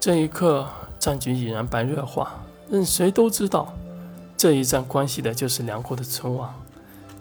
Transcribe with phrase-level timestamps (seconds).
[0.00, 0.66] 这一刻，
[0.98, 3.74] 战局已然白热化，任谁都知道，
[4.34, 6.54] 这一战关系的就是梁国的存亡。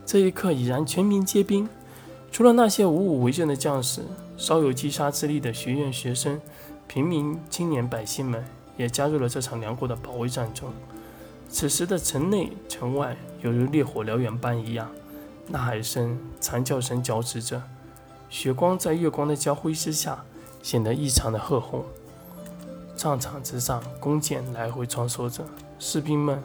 [0.05, 1.67] 这一刻已然全民皆兵，
[2.31, 4.03] 除了那些无武为政的将士，
[4.37, 6.39] 稍有击杀之力的学院学生、
[6.87, 8.45] 平民、青年百姓们，
[8.77, 10.71] 也加入了这场梁国的保卫战中。
[11.49, 14.89] 此时的城内城外，犹如烈火燎原般一样，
[15.47, 17.61] 呐喊声、惨叫声交织着，
[18.29, 20.23] 血光在月光的交辉之下，
[20.63, 21.83] 显得异常的褐红。
[22.99, 25.45] 战场之上，弓箭来回穿梭着，
[25.79, 26.43] 士兵们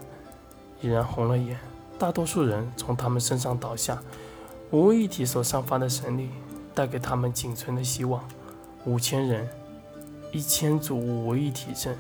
[0.81, 1.59] 已然红了眼。
[1.99, 4.01] 大多数人从他们身上倒下，
[4.71, 6.31] 五位一体所散发的神力
[6.73, 8.23] 带给他们仅存的希望。
[8.85, 9.49] 五千人，
[10.31, 11.99] 一千组五位一体阵，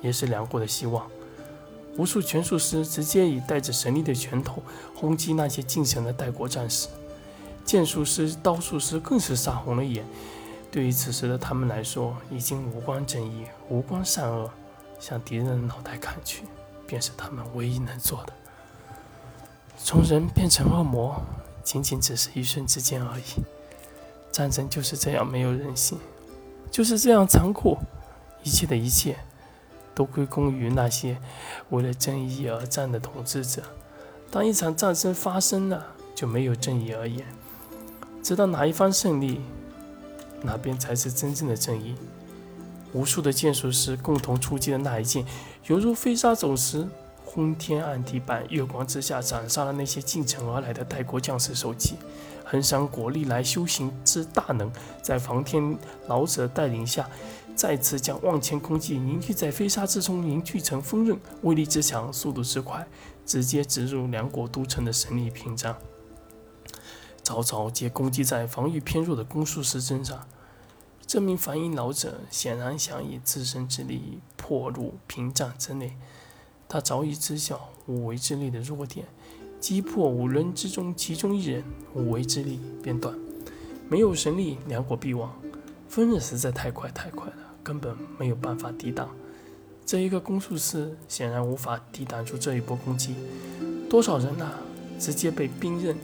[0.00, 1.04] 也是梁国的希望。
[1.96, 4.62] 无数拳术师直接以带着神力的拳头
[4.94, 6.86] 轰击那些进城的代国战士，
[7.64, 10.04] 剑术师、刀术师更是杀红了眼。
[10.70, 14.50] 对于此时的他们来说，已经无关正义，无关善恶，
[15.00, 16.44] 向敌人的脑袋砍去，
[16.86, 18.32] 便是他们唯一能做的。
[19.78, 21.22] 从人变成恶魔，
[21.62, 23.22] 仅仅只是一瞬之间而已。
[24.30, 25.98] 战争就是这样没有人性，
[26.70, 27.78] 就是这样残酷。
[28.42, 29.16] 一切的一切，
[29.94, 31.18] 都归功于那些
[31.70, 33.62] 为了正义而战的统治者。
[34.30, 37.26] 当一场战争发生了，就没有正义而言。
[38.22, 39.40] 直到哪一方胜利。
[40.42, 41.94] 哪边才是真正的正义？
[42.92, 45.24] 无数的剑术师共同出击的那一剑，
[45.66, 46.88] 犹如飞沙走石，
[47.24, 51.96] 昏天暗地般，月光之下斩杀了那些进城而来的代国将士首级。
[52.44, 54.72] 衡山国历来修行之大能，
[55.02, 57.06] 在房天老者带领下，
[57.54, 62.86] 再次将万千空气凝聚在飞沙之中，凝聚成锋刃，威力之强，速度之快，
[63.26, 65.76] 直接直入两国都城的神力屏障。
[67.28, 70.26] 早早皆攻击在防御偏弱的攻术师身上。
[71.06, 75.94] 这名梵音老者显然想以自身之力破入屏障之内。
[76.70, 79.04] 他早已知晓五维之力的弱点，
[79.60, 81.62] 击破五人之中其中一人，
[81.92, 83.14] 五维之力便断。
[83.90, 85.30] 没有神力，两国必亡。
[85.86, 89.06] 锋刃实在太快太快了，根本没有办法抵挡。
[89.84, 93.14] 这一个攻术师显然无法抵挡住这一波攻击。
[93.90, 94.60] 多少人啊，
[94.98, 95.94] 直接被兵刃。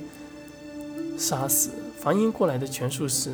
[1.16, 3.32] 杀死防音过来的拳术士，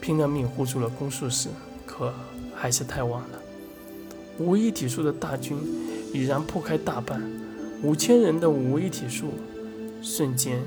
[0.00, 1.48] 拼了命护住了攻术士，
[1.86, 2.12] 可
[2.54, 3.40] 还是太晚了。
[4.38, 5.56] 五一体术的大军
[6.12, 7.22] 已然破开大半，
[7.82, 9.28] 五千人的五一体术，
[10.02, 10.60] 瞬间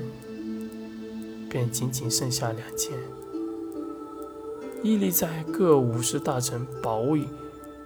[1.50, 2.92] 便仅仅剩下两千。
[4.82, 7.24] 屹立在各武士大臣保卫。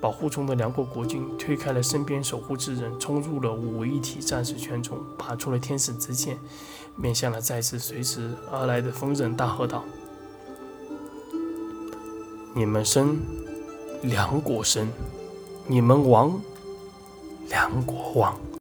[0.03, 6.37] 保护中的梁国国君推开了身边守护之人，冲入了五位一体战士圈中，拔出了天使之剑，
[6.97, 9.85] 面向了再次随之而来的风刃，大喝道
[12.53, 13.17] ：“你们生，
[14.03, 14.89] 梁国生；
[15.69, 16.41] 你们亡，
[17.49, 18.37] 梁国亡。”